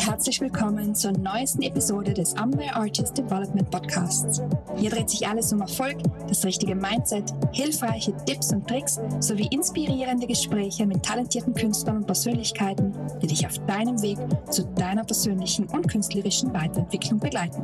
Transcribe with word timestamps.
Herzlich 0.00 0.40
willkommen 0.40 0.94
zur 0.94 1.12
neuesten 1.12 1.60
Episode 1.60 2.14
des 2.14 2.34
Amway 2.34 2.70
Artist 2.70 3.18
Development 3.18 3.70
Podcasts. 3.70 4.40
Hier 4.78 4.88
dreht 4.88 5.10
sich 5.10 5.28
alles 5.28 5.52
um 5.52 5.60
Erfolg, 5.60 5.98
das 6.26 6.42
richtige 6.42 6.74
Mindset, 6.74 7.34
hilfreiche 7.52 8.14
Tipps 8.24 8.50
und 8.50 8.66
Tricks 8.66 8.98
sowie 9.20 9.46
inspirierende 9.50 10.26
Gespräche 10.26 10.86
mit 10.86 11.02
talentierten 11.02 11.52
Künstlern 11.52 11.98
und 11.98 12.06
Persönlichkeiten, 12.06 12.94
die 13.20 13.26
dich 13.26 13.46
auf 13.46 13.58
deinem 13.66 14.00
Weg 14.00 14.16
zu 14.50 14.64
deiner 14.74 15.04
persönlichen 15.04 15.66
und 15.66 15.86
künstlerischen 15.86 16.54
Weiterentwicklung 16.54 17.20
begleiten. 17.20 17.62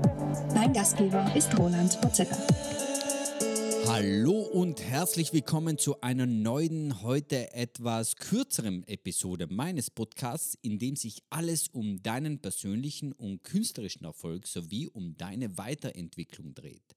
Dein 0.54 0.74
Gastgeber 0.74 1.24
ist 1.34 1.58
Roland 1.58 1.98
Rozetta. 2.04 2.36
Hallo 3.98 4.42
und 4.42 4.82
herzlich 4.82 5.32
willkommen 5.32 5.78
zu 5.78 6.02
einer 6.02 6.26
neuen, 6.26 7.00
heute 7.00 7.54
etwas 7.54 8.16
kürzeren 8.16 8.86
Episode 8.86 9.46
meines 9.46 9.90
Podcasts, 9.90 10.54
in 10.60 10.78
dem 10.78 10.96
sich 10.96 11.22
alles 11.30 11.68
um 11.68 12.02
deinen 12.02 12.38
persönlichen 12.38 13.12
und 13.12 13.42
künstlerischen 13.42 14.05
Erfolg 14.05 14.46
sowie 14.46 14.86
um 14.88 15.16
deine 15.16 15.56
Weiterentwicklung 15.56 16.55
dreht. 16.55 16.95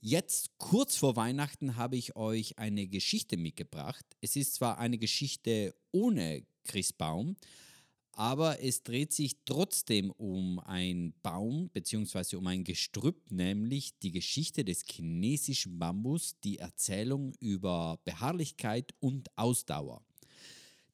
Jetzt 0.00 0.56
kurz 0.56 0.96
vor 0.96 1.14
Weihnachten 1.14 1.76
habe 1.76 1.98
ich 1.98 2.16
euch 2.16 2.58
eine 2.58 2.86
Geschichte 2.86 3.36
mitgebracht. 3.36 4.06
Es 4.22 4.34
ist 4.34 4.54
zwar 4.54 4.78
eine 4.78 4.96
Geschichte 4.96 5.74
ohne 5.92 6.46
Christbaum, 6.64 7.36
aber 8.12 8.62
es 8.62 8.82
dreht 8.82 9.12
sich 9.12 9.36
trotzdem 9.44 10.10
um 10.10 10.58
einen 10.60 11.14
Baum 11.22 11.70
bzw. 11.70 12.36
um 12.36 12.46
ein 12.46 12.64
Gestrüpp, 12.64 13.30
nämlich 13.30 13.98
die 13.98 14.10
Geschichte 14.10 14.64
des 14.64 14.84
chinesischen 14.88 15.78
Bambus, 15.78 16.38
die 16.44 16.58
Erzählung 16.58 17.32
über 17.40 18.00
Beharrlichkeit 18.04 18.94
und 19.00 19.28
Ausdauer. 19.36 20.02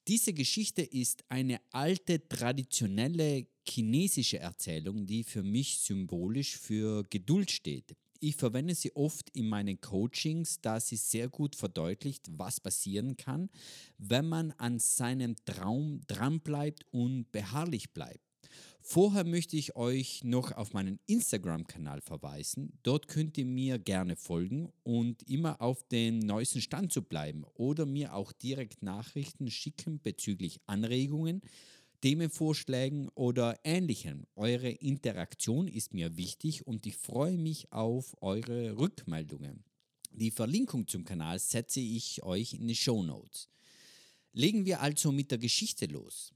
Diese 0.08 0.32
Geschichte 0.32 0.82
ist 0.82 1.24
eine 1.28 1.60
alte, 1.72 2.28
traditionelle 2.28 3.46
chinesische 3.68 4.38
Erzählung, 4.38 5.04
die 5.04 5.24
für 5.24 5.42
mich 5.42 5.78
symbolisch 5.78 6.56
für 6.56 7.02
Geduld 7.10 7.50
steht. 7.50 7.96
Ich 8.20 8.36
verwende 8.36 8.74
sie 8.74 8.94
oft 8.94 9.30
in 9.30 9.48
meinen 9.48 9.80
Coachings, 9.80 10.60
da 10.60 10.80
sie 10.80 10.96
sehr 10.96 11.28
gut 11.28 11.56
verdeutlicht, 11.56 12.28
was 12.36 12.60
passieren 12.60 13.16
kann, 13.16 13.50
wenn 13.98 14.28
man 14.28 14.52
an 14.52 14.78
seinem 14.78 15.36
Traum 15.44 16.00
dranbleibt 16.06 16.86
und 16.90 17.30
beharrlich 17.32 17.92
bleibt. 17.92 18.20
Vorher 18.88 19.24
möchte 19.24 19.56
ich 19.56 19.74
euch 19.74 20.22
noch 20.22 20.52
auf 20.52 20.72
meinen 20.72 21.00
Instagram-Kanal 21.06 22.00
verweisen. 22.02 22.78
Dort 22.84 23.08
könnt 23.08 23.36
ihr 23.36 23.44
mir 23.44 23.80
gerne 23.80 24.14
folgen 24.14 24.72
und 24.84 25.28
immer 25.28 25.60
auf 25.60 25.82
dem 25.88 26.20
neuesten 26.20 26.60
Stand 26.60 26.92
zu 26.92 27.02
bleiben 27.02 27.44
oder 27.54 27.84
mir 27.84 28.14
auch 28.14 28.30
direkt 28.30 28.84
Nachrichten 28.84 29.50
schicken 29.50 30.00
bezüglich 30.00 30.60
Anregungen 30.66 31.42
Themenvorschlägen 32.00 33.08
oder 33.10 33.58
ähnlichem. 33.64 34.26
Eure 34.34 34.70
Interaktion 34.70 35.68
ist 35.68 35.94
mir 35.94 36.16
wichtig 36.16 36.66
und 36.66 36.86
ich 36.86 36.96
freue 36.96 37.38
mich 37.38 37.72
auf 37.72 38.14
eure 38.22 38.78
Rückmeldungen. 38.78 39.64
Die 40.12 40.30
Verlinkung 40.30 40.86
zum 40.86 41.04
Kanal 41.04 41.38
setze 41.38 41.80
ich 41.80 42.22
euch 42.22 42.54
in 42.54 42.68
die 42.68 42.76
Show 42.76 43.02
Notes. 43.02 43.48
Legen 44.32 44.64
wir 44.64 44.80
also 44.80 45.12
mit 45.12 45.30
der 45.30 45.38
Geschichte 45.38 45.86
los. 45.86 46.32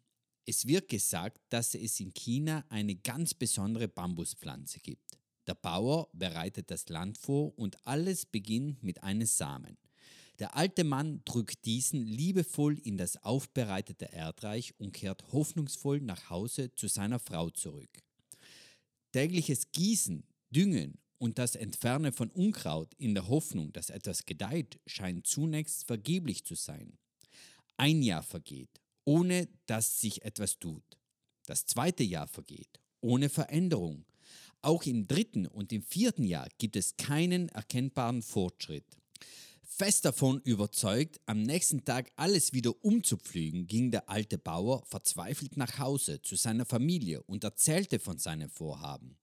Es 0.46 0.66
wird 0.66 0.88
gesagt, 0.88 1.40
dass 1.48 1.74
es 1.74 2.00
in 2.00 2.12
China 2.12 2.64
eine 2.68 2.96
ganz 2.96 3.34
besondere 3.34 3.88
Bambuspflanze 3.88 4.80
gibt. 4.80 5.18
Der 5.46 5.54
Bauer 5.54 6.08
bereitet 6.12 6.70
das 6.70 6.88
Land 6.88 7.18
vor 7.18 7.58
und 7.58 7.86
alles 7.86 8.26
beginnt 8.26 8.82
mit 8.82 9.02
einem 9.02 9.26
Samen. 9.26 9.76
Der 10.40 10.56
alte 10.56 10.84
Mann 10.84 11.20
drückt 11.26 11.66
diesen 11.66 12.06
liebevoll 12.06 12.78
in 12.78 12.96
das 12.96 13.22
aufbereitete 13.22 14.06
Erdreich 14.06 14.72
und 14.78 14.92
kehrt 14.92 15.32
hoffnungsvoll 15.32 16.00
nach 16.00 16.30
Hause 16.30 16.74
zu 16.74 16.88
seiner 16.88 17.18
Frau 17.18 17.50
zurück. 17.50 17.90
Tägliches 19.12 19.70
Gießen, 19.72 20.24
Düngen 20.50 20.98
und 21.18 21.38
das 21.38 21.56
Entfernen 21.56 22.14
von 22.14 22.30
Unkraut 22.30 22.94
in 22.94 23.14
der 23.14 23.28
Hoffnung, 23.28 23.70
dass 23.74 23.90
etwas 23.90 24.24
gedeiht, 24.24 24.80
scheint 24.86 25.26
zunächst 25.26 25.86
vergeblich 25.86 26.44
zu 26.44 26.54
sein. 26.54 26.96
Ein 27.76 28.02
Jahr 28.02 28.22
vergeht, 28.22 28.80
ohne 29.04 29.46
dass 29.66 30.00
sich 30.00 30.22
etwas 30.22 30.58
tut. 30.58 30.96
Das 31.44 31.66
zweite 31.66 32.02
Jahr 32.02 32.26
vergeht, 32.26 32.80
ohne 33.02 33.28
Veränderung. 33.28 34.06
Auch 34.62 34.84
im 34.84 35.06
dritten 35.06 35.46
und 35.46 35.70
im 35.72 35.82
vierten 35.82 36.24
Jahr 36.24 36.48
gibt 36.56 36.76
es 36.76 36.96
keinen 36.96 37.50
erkennbaren 37.50 38.22
Fortschritt. 38.22 38.86
Fest 39.72 40.04
davon 40.04 40.40
überzeugt, 40.42 41.20
am 41.26 41.42
nächsten 41.42 41.84
Tag 41.84 42.10
alles 42.16 42.52
wieder 42.52 42.84
umzupflügen, 42.84 43.66
ging 43.66 43.90
der 43.90 44.10
alte 44.10 44.36
Bauer 44.36 44.84
verzweifelt 44.84 45.56
nach 45.56 45.78
Hause 45.78 46.20
zu 46.20 46.34
seiner 46.36 46.66
Familie 46.66 47.22
und 47.22 47.44
erzählte 47.44 47.98
von 48.00 48.18
seinem 48.18 48.50
Vorhaben. 48.50 49.16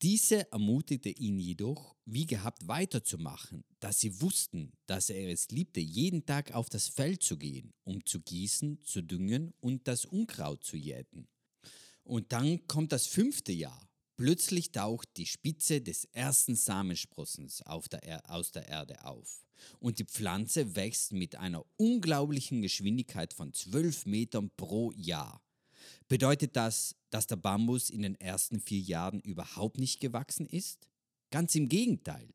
Diese 0.00 0.50
ermutigte 0.50 1.10
ihn 1.10 1.38
jedoch, 1.38 1.94
wie 2.06 2.26
gehabt 2.26 2.66
weiterzumachen, 2.66 3.62
da 3.78 3.92
sie 3.92 4.20
wussten, 4.20 4.72
dass 4.86 5.10
er 5.10 5.30
es 5.30 5.50
liebte, 5.50 5.80
jeden 5.80 6.26
Tag 6.26 6.54
auf 6.54 6.68
das 6.68 6.88
Feld 6.88 7.22
zu 7.22 7.36
gehen, 7.36 7.72
um 7.84 8.04
zu 8.04 8.20
gießen, 8.20 8.82
zu 8.82 9.02
düngen 9.02 9.52
und 9.60 9.86
das 9.86 10.06
Unkraut 10.06 10.64
zu 10.64 10.76
jäten. 10.76 11.28
Und 12.02 12.32
dann 12.32 12.66
kommt 12.66 12.90
das 12.90 13.06
fünfte 13.06 13.52
Jahr. 13.52 13.88
Plötzlich 14.22 14.70
taucht 14.70 15.08
die 15.16 15.26
Spitze 15.26 15.80
des 15.80 16.04
ersten 16.12 16.54
Samensprossens 16.54 17.60
der 17.90 18.30
aus 18.30 18.52
der 18.52 18.68
Erde 18.68 19.04
auf 19.04 19.44
und 19.80 19.98
die 19.98 20.04
Pflanze 20.04 20.76
wächst 20.76 21.12
mit 21.12 21.34
einer 21.34 21.64
unglaublichen 21.76 22.62
Geschwindigkeit 22.62 23.34
von 23.34 23.52
12 23.52 24.06
Metern 24.06 24.52
pro 24.56 24.92
Jahr. 24.92 25.42
Bedeutet 26.06 26.54
das, 26.54 26.94
dass 27.10 27.26
der 27.26 27.34
Bambus 27.34 27.90
in 27.90 28.02
den 28.02 28.14
ersten 28.14 28.60
vier 28.60 28.78
Jahren 28.78 29.18
überhaupt 29.22 29.78
nicht 29.78 29.98
gewachsen 29.98 30.46
ist? 30.46 30.86
Ganz 31.32 31.56
im 31.56 31.68
Gegenteil. 31.68 32.32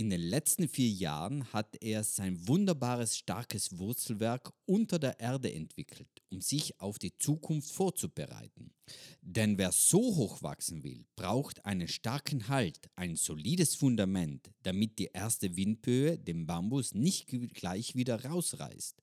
In 0.00 0.08
den 0.08 0.22
letzten 0.22 0.66
vier 0.66 0.88
Jahren 0.88 1.52
hat 1.52 1.76
er 1.82 2.02
sein 2.04 2.48
wunderbares 2.48 3.18
starkes 3.18 3.78
Wurzelwerk 3.78 4.50
unter 4.64 4.98
der 4.98 5.20
Erde 5.20 5.52
entwickelt, 5.52 6.08
um 6.30 6.40
sich 6.40 6.80
auf 6.80 6.98
die 6.98 7.18
Zukunft 7.18 7.70
vorzubereiten. 7.70 8.72
Denn 9.20 9.58
wer 9.58 9.72
so 9.72 9.98
hoch 9.98 10.42
wachsen 10.42 10.84
will, 10.84 11.04
braucht 11.16 11.66
einen 11.66 11.86
starken 11.86 12.48
Halt, 12.48 12.88
ein 12.96 13.14
solides 13.14 13.74
Fundament, 13.74 14.50
damit 14.62 14.98
die 14.98 15.10
erste 15.12 15.54
Windböe 15.54 16.18
den 16.18 16.46
Bambus 16.46 16.94
nicht 16.94 17.26
gleich 17.52 17.94
wieder 17.94 18.24
rausreißt. 18.24 19.02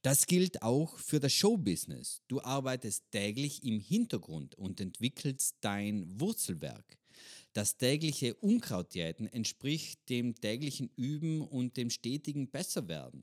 Das 0.00 0.26
gilt 0.26 0.62
auch 0.62 0.96
für 0.96 1.20
das 1.20 1.34
Showbusiness. 1.34 2.22
Du 2.28 2.40
arbeitest 2.40 3.10
täglich 3.10 3.62
im 3.62 3.78
Hintergrund 3.78 4.54
und 4.54 4.80
entwickelst 4.80 5.56
dein 5.60 6.18
Wurzelwerk. 6.18 6.98
Das 7.54 7.76
tägliche 7.76 8.34
Unkrautjäten 8.34 9.28
entspricht 9.28 10.10
dem 10.10 10.34
täglichen 10.34 10.90
Üben 10.96 11.40
und 11.40 11.76
dem 11.76 11.88
stetigen 11.88 12.50
Besserwerden. 12.50 13.22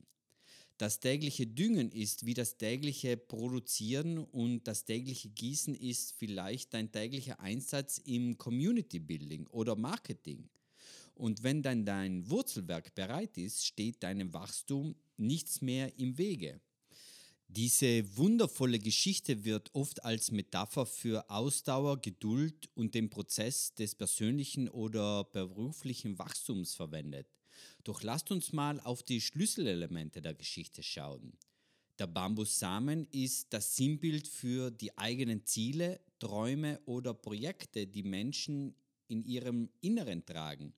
Das 0.78 1.02
tägliche 1.02 1.46
Düngen 1.46 1.92
ist 1.92 2.26
wie 2.26 2.34
das 2.34 2.56
tägliche 2.56 3.18
Produzieren 3.18 4.18
und 4.18 4.64
das 4.64 4.86
tägliche 4.86 5.28
Gießen 5.28 5.76
ist 5.76 6.14
vielleicht 6.14 6.74
dein 6.74 6.94
täglicher 6.94 7.42
Einsatz 7.42 7.98
im 7.98 8.38
Community 8.38 9.00
Building 9.00 9.48
oder 9.48 9.76
Marketing. 9.76 10.50
Und 11.14 11.44
wenn 11.44 11.62
dann 11.62 11.84
dein 11.84 12.30
Wurzelwerk 12.30 12.96
bereit 12.96 13.38
ist, 13.38 13.66
steht 13.66 14.02
deinem 14.02 14.34
Wachstum 14.34 14.96
nichts 15.18 15.62
mehr 15.62 16.00
im 16.00 16.18
Wege. 16.18 16.62
Diese 17.54 18.16
wundervolle 18.16 18.80
Geschichte 18.80 19.44
wird 19.44 19.76
oft 19.76 20.06
als 20.06 20.32
Metapher 20.32 20.86
für 20.86 21.30
Ausdauer, 21.30 22.00
Geduld 22.02 22.70
und 22.76 22.96
den 22.96 23.10
Prozess 23.10 23.76
des 23.76 23.94
persönlichen 23.94 24.70
oder 24.70 25.26
beruflichen 25.26 26.18
Wachstums 26.18 26.74
verwendet. 26.74 27.28
Doch 27.84 28.04
lasst 28.04 28.32
uns 28.32 28.54
mal 28.54 28.80
auf 28.80 29.04
die 29.04 29.20
Schlüsselelemente 29.20 30.22
der 30.22 30.34
Geschichte 30.34 30.82
schauen. 30.82 31.34
Der 32.00 32.08
Bambussamen 32.08 33.06
ist 33.12 33.52
das 33.52 33.76
Sinnbild 33.76 34.30
für 34.30 34.72
die 34.72 34.98
eigenen 34.98 35.46
Ziele, 35.46 36.00
Träume 36.20 36.80
oder 36.86 37.14
Projekte, 37.14 37.86
die 37.86 38.04
Menschen 38.04 38.76
in 39.10 39.26
ihrem 39.26 39.68
Inneren 39.82 40.26
tragen. 40.26 40.74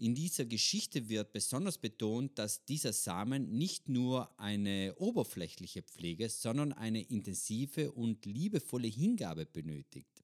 In 0.00 0.14
dieser 0.14 0.44
Geschichte 0.44 1.08
wird 1.08 1.32
besonders 1.32 1.76
betont, 1.76 2.38
dass 2.38 2.64
dieser 2.64 2.92
Samen 2.92 3.58
nicht 3.58 3.88
nur 3.88 4.30
eine 4.38 4.94
oberflächliche 4.96 5.82
Pflege, 5.82 6.28
sondern 6.28 6.72
eine 6.72 7.02
intensive 7.02 7.90
und 7.90 8.24
liebevolle 8.24 8.86
Hingabe 8.86 9.44
benötigt. 9.44 10.22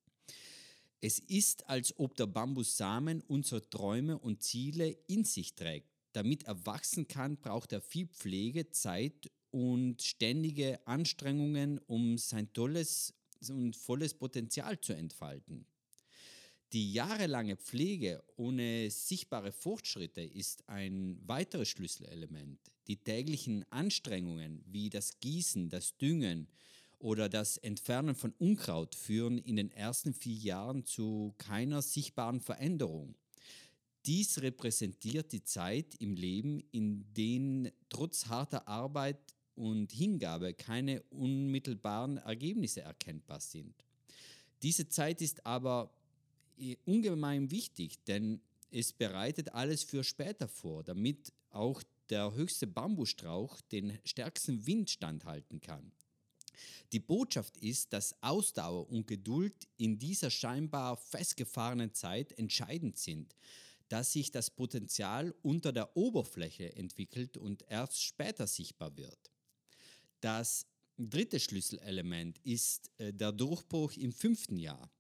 Es 1.01 1.19
ist, 1.19 1.69
als 1.69 1.99
ob 1.99 2.17
der 2.17 2.27
Bambussamen 2.27 3.21
unsere 3.23 3.69
Träume 3.69 4.17
und 4.17 4.45
Ziele 4.45 4.97
in 5.09 5.25
sich 5.25 5.57
trägt. 5.57 5.89
Damit 6.13 6.45
er 6.45 6.65
wachsen 6.65 7.09
kann, 7.09 7.37
braucht 7.37 7.73
er 7.73 7.81
viel 7.81 8.07
Pflege, 8.07 8.71
Zeit 8.71 9.29
und 9.51 10.01
ständige 10.03 10.87
Anstrengungen, 10.87 11.79
um 11.87 12.17
sein 12.17 12.53
tolles 12.53 13.13
und 13.49 13.75
volles 13.75 14.15
Potenzial 14.15 14.81
zu 14.81 14.93
entfalten. 14.93 15.67
Die 16.75 16.93
jahrelange 16.93 17.55
Pflege 17.55 18.25
ohne 18.35 18.91
sichtbare 18.91 19.53
Fortschritte 19.53 20.23
ist 20.23 20.69
ein 20.69 21.21
weiteres 21.25 21.69
Schlüsselelement. 21.69 22.59
Die 22.89 22.97
täglichen 22.97 23.65
Anstrengungen 23.71 24.61
wie 24.67 24.91
das 24.91 25.21
Gießen, 25.21 25.71
das 25.71 25.97
Düngen 25.99 26.49
oder 26.99 27.29
das 27.29 27.59
Entfernen 27.59 28.17
von 28.17 28.33
Unkraut 28.39 28.97
führen 28.97 29.39
in 29.39 29.55
den 29.55 29.71
ersten 29.71 30.15
vier 30.15 30.35
Jahren 30.35 30.85
zu 30.85 31.33
keiner 31.39 31.81
sichtbaren 31.81 32.41
Veränderung. 32.41 33.15
Dies 34.05 34.43
repräsentiert 34.43 35.31
die 35.31 35.45
Zeit 35.45 35.95
im 36.01 36.17
Leben, 36.17 36.61
in 36.73 37.05
denen 37.15 37.71
trotz 37.89 38.27
harter 38.27 38.67
Arbeit 38.67 39.37
und 39.55 39.93
Hingabe 39.93 40.55
keine 40.55 41.03
unmittelbaren 41.03 42.17
Ergebnisse 42.17 42.81
erkennbar 42.81 43.39
sind. 43.39 43.77
Diese 44.61 44.89
Zeit 44.89 45.23
ist 45.23 45.47
aber 45.47 45.95
ungemein 46.85 47.51
wichtig, 47.51 48.03
denn 48.05 48.41
es 48.71 48.93
bereitet 48.93 49.55
alles 49.55 49.85
für 49.85 50.03
später 50.03 50.49
vor, 50.49 50.83
damit 50.83 51.33
auch 51.51 51.83
der 52.11 52.35
höchste 52.35 52.67
Bambusstrauch 52.67 53.61
den 53.61 53.99
stärksten 54.05 54.67
Wind 54.67 54.91
standhalten 54.91 55.61
kann. 55.61 55.93
Die 56.93 57.01
Botschaft 57.01 57.57
ist, 57.57 57.93
dass 57.93 58.15
Ausdauer 58.23 58.89
und 58.89 59.07
Geduld 59.07 59.55
in 59.77 59.99
dieser 59.99 60.31
scheinbar 60.31 60.97
festgefahrenen 60.97 61.93
Zeit 61.95 62.33
entscheidend 62.39 62.99
sind, 62.99 63.35
dass 63.89 64.13
sich 64.13 64.31
das 64.31 64.51
Potenzial 64.51 65.35
unter 65.43 65.73
der 65.73 65.97
Oberfläche 65.97 66.75
entwickelt 66.77 67.37
und 67.37 67.65
erst 67.69 68.03
später 68.03 68.47
sichtbar 68.47 68.97
wird. 68.97 69.31
Das 70.21 70.67
dritte 70.97 71.41
Schlüsselelement 71.41 72.39
ist 72.45 72.91
äh, 72.99 73.13
der 73.13 73.33
Durchbruch 73.33 73.93
im 73.97 74.13
fünften 74.13 74.57
Jahr. 74.57 74.91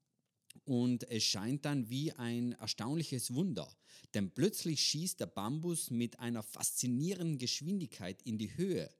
Und 0.64 1.08
es 1.11 1.25
scheint 1.25 1.64
dann 1.64 1.88
wie 1.90 2.12
ein 2.12 2.52
erstaunliches 2.52 3.34
Wunder, 3.34 3.70
denn 4.14 4.31
plötzlich 4.31 4.81
schießt 4.81 5.20
der 5.20 5.26
Bambus 5.26 5.90
mit 5.90 6.19
einer 6.20 6.43
faszinierenden 6.43 7.38
Geschwindigkeit 7.38 8.22
in 8.22 8.38
die 8.38 8.56
Höhe 8.56 8.90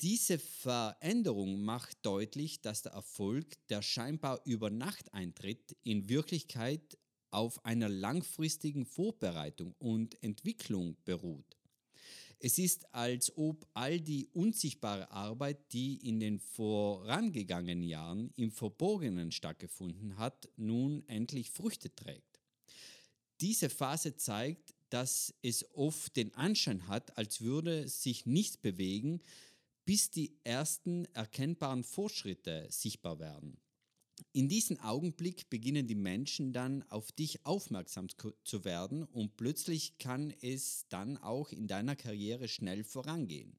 diese 0.00 0.38
Veränderung 0.38 1.62
macht 1.62 2.04
deutlich, 2.04 2.60
dass 2.60 2.82
der 2.82 2.92
Erfolg, 2.92 3.46
der 3.68 3.80
scheinbar 3.80 4.40
über 4.44 4.70
Nacht 4.70 5.14
eintritt, 5.14 5.76
in 5.82 6.08
Wirklichkeit 6.08 6.98
auf 7.30 7.64
einer 7.64 7.88
langfristigen 7.88 8.86
Vorbereitung 8.86 9.74
und 9.78 10.22
Entwicklung 10.22 10.96
beruht. 11.04 11.56
Es 12.38 12.58
ist, 12.58 12.92
als 12.94 13.36
ob 13.36 13.66
all 13.74 14.00
die 14.00 14.28
unsichtbare 14.32 15.10
Arbeit, 15.10 15.72
die 15.72 15.96
in 16.08 16.20
den 16.20 16.38
vorangegangenen 16.38 17.82
Jahren 17.82 18.32
im 18.36 18.50
Verborgenen 18.50 19.32
stattgefunden 19.32 20.18
hat, 20.18 20.48
nun 20.56 21.02
endlich 21.08 21.50
Früchte 21.50 21.94
trägt. 21.94 22.40
Diese 23.40 23.70
Phase 23.70 24.16
zeigt, 24.16 24.74
dass 24.90 25.34
es 25.42 25.66
oft 25.74 26.16
den 26.16 26.34
Anschein 26.34 26.86
hat, 26.86 27.16
als 27.18 27.40
würde 27.40 27.88
sich 27.88 28.26
nichts 28.26 28.56
bewegen, 28.56 29.20
bis 29.84 30.10
die 30.10 30.38
ersten 30.44 31.04
erkennbaren 31.14 31.84
Fortschritte 31.84 32.66
sichtbar 32.70 33.18
werden. 33.18 33.58
In 34.32 34.48
diesem 34.48 34.80
Augenblick 34.80 35.48
beginnen 35.50 35.86
die 35.86 35.94
Menschen 35.94 36.52
dann 36.52 36.82
auf 36.90 37.12
dich 37.12 37.44
aufmerksam 37.46 38.08
zu 38.44 38.64
werden 38.64 39.04
und 39.04 39.36
plötzlich 39.36 39.98
kann 39.98 40.32
es 40.40 40.86
dann 40.88 41.16
auch 41.18 41.50
in 41.52 41.66
deiner 41.66 41.96
Karriere 41.96 42.48
schnell 42.48 42.84
vorangehen. 42.84 43.58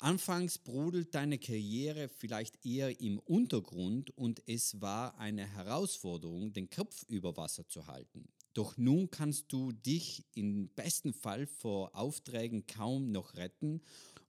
Anfangs 0.00 0.58
brodelt 0.58 1.12
deine 1.16 1.38
Karriere 1.38 2.08
vielleicht 2.08 2.64
eher 2.64 3.00
im 3.00 3.18
Untergrund 3.18 4.16
und 4.16 4.42
es 4.46 4.80
war 4.80 5.18
eine 5.18 5.44
Herausforderung, 5.44 6.52
den 6.52 6.70
Kopf 6.70 7.04
über 7.08 7.36
Wasser 7.36 7.66
zu 7.66 7.88
halten. 7.88 8.28
Doch 8.54 8.76
nun 8.76 9.10
kannst 9.10 9.52
du 9.52 9.72
dich 9.72 10.24
im 10.34 10.68
besten 10.68 11.12
Fall 11.12 11.46
vor 11.46 11.96
Aufträgen 11.96 12.66
kaum 12.66 13.10
noch 13.10 13.34
retten 13.34 13.82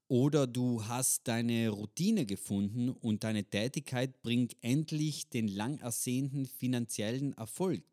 oder 0.09 0.47
du 0.47 0.85
hast 0.87 1.27
deine 1.27 1.69
Routine 1.69 2.25
gefunden 2.25 2.89
und 2.89 3.23
deine 3.23 3.43
Tätigkeit 3.43 4.21
bringt 4.23 4.57
endlich 4.61 5.29
den 5.29 5.47
lang 5.47 5.77
ersehnten 5.77 6.47
finanziellen 6.47 7.33
Erfolg. 7.33 7.83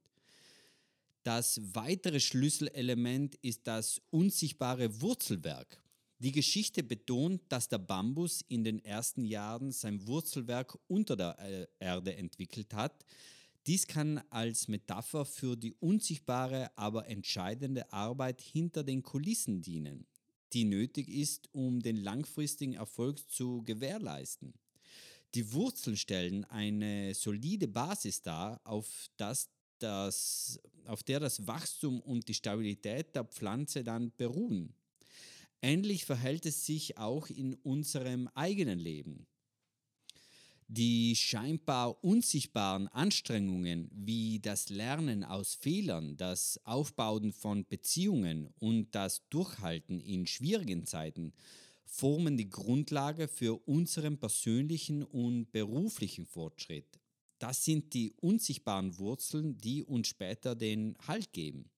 Das 1.23 1.61
weitere 1.75 2.19
Schlüsselelement 2.19 3.35
ist 3.43 3.67
das 3.67 4.01
unsichtbare 4.11 5.03
Wurzelwerk. 5.03 5.83
Die 6.19 6.33
Geschichte 6.33 6.83
betont, 6.83 7.43
dass 7.51 7.69
der 7.69 7.79
Bambus 7.79 8.43
in 8.49 8.65
den 8.65 8.83
ersten 8.83 9.27
Jahren 9.27 9.71
sein 9.71 10.07
Wurzelwerk 10.07 10.79
unter 10.89 11.17
der 11.17 11.39
äh, 11.39 11.67
Erde 11.79 12.17
entwickelt 12.17 12.73
hat. 12.73 13.05
Dies 13.67 13.87
kann 13.87 14.23
als 14.31 14.69
Metapher 14.69 15.27
für 15.27 15.55
die 15.55 15.75
unsichtbare, 15.75 16.71
aber 16.77 17.09
entscheidende 17.09 17.93
Arbeit 17.93 18.41
hinter 18.41 18.85
den 18.85 19.03
Kulissen 19.03 19.61
dienen 19.61 20.07
die 20.53 20.65
nötig 20.65 21.09
ist, 21.09 21.49
um 21.53 21.81
den 21.81 21.97
langfristigen 21.97 22.75
Erfolg 22.75 23.31
zu 23.31 23.63
gewährleisten. 23.65 24.55
Die 25.35 25.53
Wurzeln 25.53 25.97
stellen 25.97 26.45
eine 26.47 27.15
solide 27.15 27.69
Basis 27.69 28.23
dar, 28.23 28.61
auf, 28.65 29.11
das, 29.17 29.51
das, 29.79 30.61
auf 30.87 31.03
der 31.03 31.21
das 31.21 31.47
Wachstum 31.47 32.01
und 32.01 32.29
die 32.29 32.35
Stabilität 32.35 33.15
der 33.15 33.25
Pflanze 33.25 33.85
dann 33.85 34.13
beruhen. 34.17 34.73
Ähnlich 35.63 36.05
verhält 36.05 36.47
es 36.47 36.65
sich 36.65 36.97
auch 36.97 37.29
in 37.29 37.55
unserem 37.55 38.29
eigenen 38.29 38.79
Leben. 38.79 39.27
Die 40.69 41.15
scheinbar 41.15 42.03
unsichtbaren 42.03 42.89
Anstrengungen 42.89 43.89
wie 43.95 44.41
das 44.41 44.69
Lernen 44.69 45.23
aus 45.23 45.55
Fehlern, 45.55 46.17
das 46.17 46.61
Aufbauen 46.65 47.33
von 47.33 47.65
Beziehungen 47.65 48.49
und 48.59 48.93
das 48.93 49.23
Durchhalten 49.29 50.01
in 50.01 50.27
schwierigen 50.27 50.85
Zeiten 50.85 51.33
formen 51.85 52.37
die 52.37 52.51
Grundlage 52.51 53.29
für 53.29 53.57
unseren 53.69 54.19
persönlichen 54.19 55.05
und 55.05 55.53
beruflichen 55.53 56.27
Fortschritt. 56.27 56.99
Das 57.39 57.65
sind 57.65 57.95
die 57.95 58.13
unsichtbaren 58.21 58.99
Wurzeln, 58.99 59.59
die 59.59 59.85
uns 59.85 60.09
später 60.09 60.57
den 60.57 60.97
Halt 61.07 61.33
geben. 61.33 61.71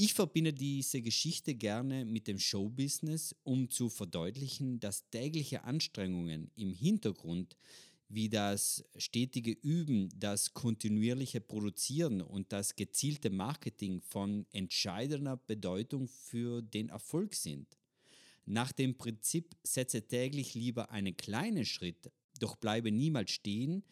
Ich 0.00 0.14
verbinde 0.14 0.52
diese 0.52 1.02
Geschichte 1.02 1.56
gerne 1.56 2.04
mit 2.04 2.28
dem 2.28 2.38
Showbusiness, 2.38 3.34
um 3.42 3.68
zu 3.68 3.88
verdeutlichen, 3.88 4.78
dass 4.78 5.10
tägliche 5.10 5.64
Anstrengungen 5.64 6.52
im 6.54 6.72
Hintergrund 6.72 7.56
wie 8.08 8.28
das 8.28 8.84
stetige 8.96 9.50
Üben, 9.50 10.08
das 10.18 10.54
kontinuierliche 10.54 11.40
Produzieren 11.40 12.22
und 12.22 12.52
das 12.52 12.74
gezielte 12.74 13.30
Marketing 13.30 14.00
von 14.00 14.46
entscheidender 14.52 15.36
Bedeutung 15.36 16.08
für 16.08 16.62
den 16.62 16.88
Erfolg 16.88 17.34
sind. 17.34 17.66
Nach 18.46 18.72
dem 18.72 18.96
Prinzip 18.96 19.54
setze 19.62 20.06
täglich 20.06 20.54
lieber 20.54 20.90
einen 20.90 21.16
kleinen 21.16 21.66
Schritt, 21.66 22.10
doch 22.40 22.56
bleibe 22.56 22.90
niemals 22.90 23.30
stehen, 23.30 23.84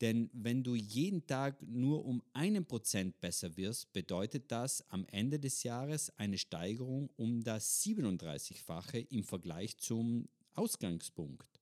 denn 0.00 0.28
wenn 0.34 0.62
du 0.62 0.74
jeden 0.74 1.26
Tag 1.26 1.62
nur 1.62 2.04
um 2.04 2.22
einen 2.34 2.66
Prozent 2.66 3.18
besser 3.20 3.56
wirst, 3.56 3.92
bedeutet 3.94 4.50
das 4.52 4.84
am 4.90 5.06
Ende 5.06 5.38
des 5.38 5.62
Jahres 5.62 6.10
eine 6.18 6.36
Steigerung 6.36 7.08
um 7.16 7.42
das 7.42 7.82
37-fache 7.82 9.06
im 9.10 9.24
Vergleich 9.24 9.78
zum 9.78 10.28
Ausgangspunkt. 10.52 11.53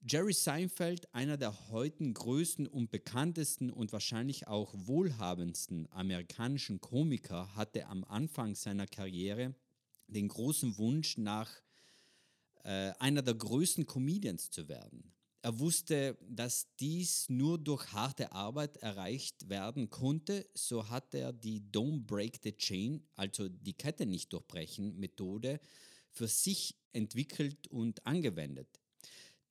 Jerry 0.00 0.32
Seinfeld, 0.32 1.12
einer 1.12 1.36
der 1.36 1.70
heute 1.70 2.12
größten 2.12 2.68
und 2.68 2.90
bekanntesten 2.90 3.70
und 3.70 3.92
wahrscheinlich 3.92 4.46
auch 4.46 4.72
wohlhabendsten 4.74 5.90
amerikanischen 5.90 6.80
Komiker, 6.80 7.54
hatte 7.56 7.86
am 7.86 8.04
Anfang 8.04 8.54
seiner 8.54 8.86
Karriere 8.86 9.54
den 10.06 10.28
großen 10.28 10.78
Wunsch, 10.78 11.18
nach 11.18 11.50
äh, 12.62 12.92
einer 12.98 13.22
der 13.22 13.34
größten 13.34 13.86
Comedians 13.86 14.50
zu 14.50 14.68
werden. 14.68 15.12
Er 15.42 15.58
wusste, 15.58 16.16
dass 16.28 16.68
dies 16.76 17.28
nur 17.28 17.58
durch 17.58 17.92
harte 17.92 18.32
Arbeit 18.32 18.76
erreicht 18.78 19.48
werden 19.48 19.90
konnte, 19.90 20.48
so 20.54 20.88
hat 20.88 21.14
er 21.14 21.32
die 21.32 21.60
Don't 21.60 22.06
Break 22.06 22.40
the 22.42 22.56
Chain, 22.56 23.06
also 23.14 23.48
die 23.48 23.74
Kette 23.74 24.06
nicht 24.06 24.32
durchbrechen 24.32 24.98
Methode, 24.98 25.60
für 26.10 26.28
sich 26.28 26.76
entwickelt 26.92 27.68
und 27.68 28.04
angewendet. 28.06 28.80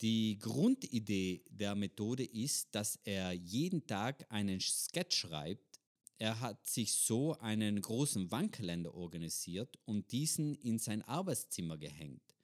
Die 0.02 0.38
Grundidee 0.38 1.44
der 1.50 1.74
Methode 1.74 2.24
ist, 2.24 2.76
dass 2.76 3.00
er 3.04 3.32
jeden 3.32 3.88
Tag 3.88 4.26
einen 4.30 4.60
Sketch 4.60 5.18
schreibt. 5.18 5.80
Er 6.20 6.40
hat 6.40 6.68
sich 6.68 6.94
so 6.94 7.36
einen 7.40 7.82
großen 7.82 8.30
Wandkalender 8.30 8.94
organisiert 8.94 9.80
und 9.86 10.12
diesen 10.12 10.54
in 10.54 10.78
sein 10.78 11.02
Arbeitszimmer 11.02 11.80
gehängt. 11.80 12.36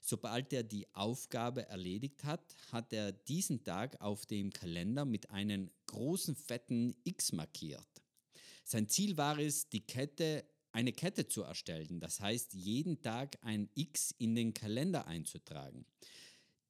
Sobald 0.00 0.52
er 0.54 0.62
die 0.62 0.86
Aufgabe 0.94 1.66
erledigt 1.68 2.24
hat, 2.24 2.56
hat 2.72 2.92
er 2.94 3.12
diesen 3.12 3.64
Tag 3.64 4.00
auf 4.00 4.24
dem 4.24 4.50
Kalender 4.50 5.04
mit 5.04 5.30
einem 5.30 5.70
großen 5.86 6.34
fetten 6.36 6.96
X 7.04 7.32
markiert. 7.32 7.88
Sein 8.64 8.88
Ziel 8.88 9.18
war 9.18 9.38
es, 9.38 9.68
die 9.68 9.86
Kette, 9.86 10.44
eine 10.72 10.92
Kette 10.92 11.28
zu 11.28 11.42
erstellen, 11.42 12.00
das 12.00 12.20
heißt 12.20 12.54
jeden 12.54 13.02
Tag 13.02 13.38
ein 13.42 13.68
X 13.74 14.14
in 14.18 14.34
den 14.34 14.54
Kalender 14.54 15.06
einzutragen. 15.06 15.84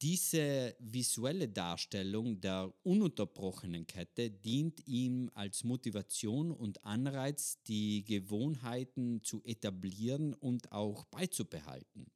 Diese 0.04 0.76
visuelle 0.80 1.48
Darstellung 1.48 2.38
der 2.38 2.70
ununterbrochenen 2.82 3.86
Kette 3.86 4.30
dient 4.30 4.86
ihm 4.86 5.30
als 5.32 5.64
Motivation 5.64 6.52
und 6.52 6.84
Anreiz, 6.84 7.62
die 7.62 8.04
Gewohnheiten 8.04 9.22
zu 9.22 9.42
etablieren 9.44 10.34
und 10.34 10.70
auch 10.72 11.06
beizubehalten. 11.06 12.10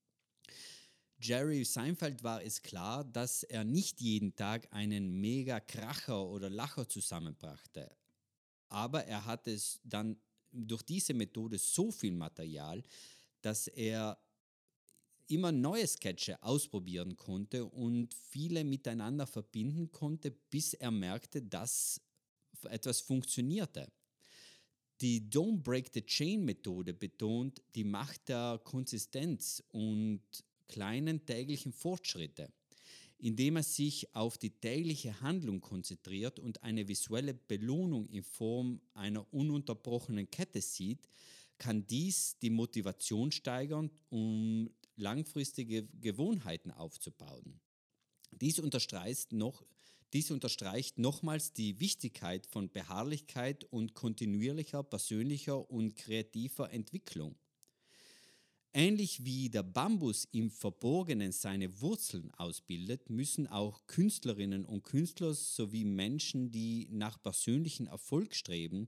Jerry 1.18 1.64
Seinfeld 1.64 2.23
war 2.23 2.42
es 2.42 2.61
klar, 2.61 3.04
dass 3.04 3.42
er 3.42 3.64
nicht 3.64 4.02
jeden 4.02 4.37
Tag 4.37 4.68
einen 4.71 5.18
mega 5.18 5.59
Kracher 5.59 6.26
oder 6.26 6.50
Lacher 6.50 6.87
zusammenbrachte. 6.87 7.90
Aber 8.68 9.07
er 9.07 9.25
hatte 9.25 9.50
es 9.50 9.80
dann 9.83 10.21
durch 10.52 10.83
diese 10.83 11.14
Methode 11.14 11.57
so 11.57 11.90
viel 11.90 12.12
Material, 12.12 12.83
dass 13.40 13.66
er 13.66 14.18
immer 15.28 15.52
neue 15.52 15.87
Sketche 15.87 16.42
ausprobieren 16.42 17.16
konnte 17.16 17.64
und 17.64 18.14
viele 18.14 18.64
miteinander 18.64 19.26
verbinden 19.26 19.92
konnte, 19.92 20.30
bis 20.30 20.75
er 20.75 20.90
merkte, 20.90 21.42
dass 21.42 22.00
etwas 22.64 23.00
funktionierte. 23.00 23.90
Die 25.00 25.30
Don't 25.30 25.62
Break 25.62 25.90
the 25.94 26.04
Chain 26.04 26.44
Methode 26.44 26.92
betont 26.92 27.62
die 27.76 27.85
Macht 27.85 28.28
der 28.28 28.61
Konsistenz 28.64 29.62
und 29.68 30.20
kleinen 30.66 31.25
täglichen 31.25 31.73
Fortschritte, 31.73 32.52
indem 33.18 33.56
er 33.56 33.62
sich 33.62 34.14
auf 34.14 34.38
die 34.38 34.50
tägliche 34.50 35.20
Handlung 35.20 35.61
konzentriert 35.61 36.40
und 36.40 36.62
eine 36.64 36.88
visuelle 36.88 37.35
Belohnung 37.35 38.08
in 38.08 38.25
Form 38.25 38.80
einer 38.94 39.32
ununterbrochenen 39.32 40.30
Kette 40.30 40.61
sieht, 40.61 41.08
kann 41.58 41.87
dies 41.87 42.37
die 42.40 42.50
Motivation 42.50 43.32
steigern, 43.32 43.90
um 44.11 44.70
langfristige 44.98 45.86
Gewohnheiten 46.00 46.70
aufzubauen. 46.70 47.60
Dies 48.30 48.58
unterstreicht, 48.58 49.32
noch, 49.32 49.64
dies 50.12 50.30
unterstreicht 50.30 50.98
nochmals 50.98 51.52
die 51.52 51.80
Wichtigkeit 51.80 52.46
von 52.46 52.70
Beharrlichkeit 52.70 53.64
und 53.64 53.94
kontinuierlicher 53.94 54.82
persönlicher 54.82 55.70
und 55.70 55.96
kreativer 55.96 56.70
Entwicklung. 56.72 57.36
Ähnlich 58.74 59.24
wie 59.24 59.48
der 59.48 59.62
Bambus 59.62 60.28
im 60.30 60.50
Verborgenen 60.50 61.32
seine 61.32 61.80
Wurzeln 61.80 62.30
ausbildet, 62.34 63.08
müssen 63.08 63.46
auch 63.46 63.86
Künstlerinnen 63.86 64.66
und 64.66 64.84
Künstler 64.84 65.32
sowie 65.32 65.84
Menschen, 65.84 66.52
die 66.52 66.86
nach 66.90 67.20
persönlichen 67.20 67.86
Erfolg 67.86 68.34
streben, 68.34 68.86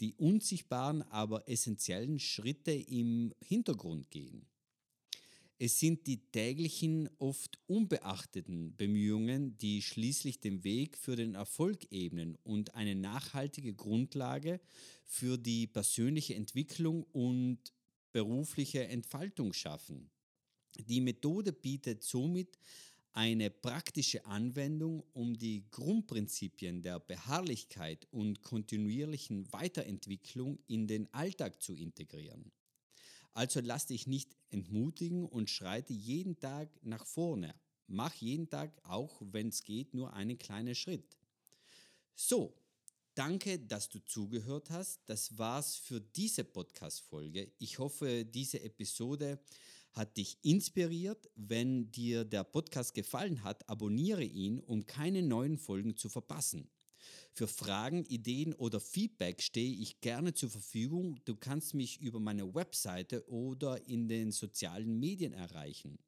die 0.00 0.14
unsichtbaren, 0.14 1.02
aber 1.02 1.48
essentiellen 1.48 2.18
Schritte 2.18 2.72
im 2.72 3.34
Hintergrund 3.40 4.10
gehen. 4.10 4.46
Es 5.60 5.80
sind 5.80 6.06
die 6.06 6.18
täglichen, 6.30 7.10
oft 7.18 7.58
unbeachteten 7.66 8.76
Bemühungen, 8.76 9.58
die 9.58 9.82
schließlich 9.82 10.38
den 10.38 10.62
Weg 10.62 10.96
für 10.96 11.16
den 11.16 11.34
Erfolg 11.34 11.90
ebnen 11.90 12.36
und 12.44 12.76
eine 12.76 12.94
nachhaltige 12.94 13.74
Grundlage 13.74 14.60
für 15.04 15.36
die 15.36 15.66
persönliche 15.66 16.36
Entwicklung 16.36 17.02
und 17.12 17.58
berufliche 18.12 18.86
Entfaltung 18.86 19.52
schaffen. 19.52 20.10
Die 20.86 21.00
Methode 21.00 21.52
bietet 21.52 22.04
somit 22.04 22.56
eine 23.12 23.50
praktische 23.50 24.24
Anwendung, 24.26 25.02
um 25.12 25.36
die 25.36 25.64
Grundprinzipien 25.72 26.82
der 26.82 27.00
Beharrlichkeit 27.00 28.06
und 28.12 28.42
kontinuierlichen 28.42 29.52
Weiterentwicklung 29.52 30.60
in 30.68 30.86
den 30.86 31.12
Alltag 31.12 31.60
zu 31.60 31.74
integrieren. 31.74 32.52
Also 33.34 33.60
lass 33.60 33.86
dich 33.86 34.06
nicht 34.06 34.36
entmutigen 34.50 35.24
und 35.24 35.50
schreite 35.50 35.92
jeden 35.92 36.38
Tag 36.38 36.68
nach 36.82 37.06
vorne. 37.06 37.54
Mach 37.86 38.14
jeden 38.14 38.50
Tag, 38.50 38.78
auch 38.84 39.22
wenn 39.24 39.48
es 39.48 39.62
geht, 39.62 39.94
nur 39.94 40.12
einen 40.12 40.38
kleinen 40.38 40.74
Schritt. 40.74 41.16
So, 42.14 42.54
danke, 43.14 43.58
dass 43.58 43.88
du 43.88 44.00
zugehört 44.00 44.70
hast. 44.70 45.00
Das 45.06 45.38
war's 45.38 45.76
für 45.76 46.00
diese 46.00 46.44
Podcast-Folge. 46.44 47.52
Ich 47.58 47.78
hoffe, 47.78 48.24
diese 48.24 48.60
Episode 48.60 49.40
hat 49.92 50.16
dich 50.16 50.38
inspiriert. 50.42 51.30
Wenn 51.34 51.90
dir 51.90 52.24
der 52.24 52.44
Podcast 52.44 52.94
gefallen 52.94 53.42
hat, 53.42 53.68
abonniere 53.68 54.24
ihn, 54.24 54.60
um 54.60 54.84
keine 54.84 55.22
neuen 55.22 55.58
Folgen 55.58 55.96
zu 55.96 56.08
verpassen. 56.08 56.70
Für 57.32 57.46
Fragen, 57.46 58.04
Ideen 58.06 58.54
oder 58.54 58.80
Feedback 58.80 59.42
stehe 59.42 59.80
ich 59.80 60.00
gerne 60.00 60.34
zur 60.34 60.50
Verfügung. 60.50 61.20
Du 61.24 61.36
kannst 61.36 61.74
mich 61.74 62.00
über 62.00 62.20
meine 62.20 62.54
Webseite 62.54 63.28
oder 63.28 63.86
in 63.86 64.08
den 64.08 64.32
sozialen 64.32 64.98
Medien 64.98 65.32
erreichen. 65.32 65.98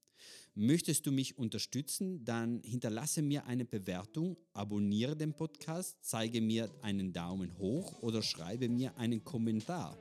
Möchtest 0.55 1.07
du 1.07 1.13
mich 1.13 1.39
unterstützen, 1.39 2.25
dann 2.25 2.61
hinterlasse 2.65 3.23
mir 3.23 3.47
eine 3.47 3.65
Bewertung, 3.65 4.37
abonniere 4.53 5.17
den 5.17 5.33
Podcast, 5.33 5.97
zeige 6.03 6.41
mir 6.41 6.69
einen 6.83 7.13
Daumen 7.13 7.57
hoch 7.59 8.03
oder 8.03 8.21
schreibe 8.21 8.69
mir 8.69 8.97
einen 8.97 9.25
Kommentar. 9.25 9.97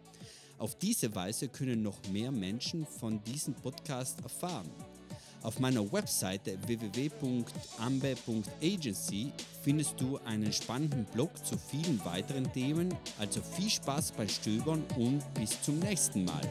Auf 0.57 0.77
diese 0.77 1.13
Weise 1.15 1.47
können 1.47 1.81
noch 1.81 2.05
mehr 2.09 2.31
Menschen 2.31 2.85
von 2.85 3.23
diesem 3.23 3.53
Podcast 3.53 4.19
erfahren. 4.21 4.69
Auf 5.41 5.59
meiner 5.59 5.89
Webseite 5.91 6.57
www.ambe.agency 6.67 9.31
findest 9.63 9.99
du 9.99 10.19
einen 10.25 10.51
spannenden 10.51 11.05
Blog 11.05 11.31
zu 11.45 11.57
vielen 11.57 12.03
weiteren 12.03 12.51
Themen. 12.51 12.93
Also 13.17 13.41
viel 13.41 13.69
Spaß 13.69 14.11
beim 14.13 14.27
Stöbern 14.27 14.83
und 14.97 15.23
bis 15.35 15.61
zum 15.61 15.79
nächsten 15.79 16.25
Mal. 16.25 16.41